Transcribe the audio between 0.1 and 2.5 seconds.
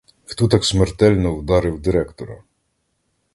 Хто так смертельно вдарив директора?